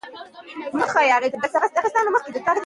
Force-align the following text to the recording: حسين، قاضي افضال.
حسين، 0.73 1.11
قاضي 1.11 1.27
افضال. 1.27 2.57